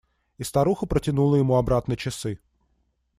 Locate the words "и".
0.39-0.43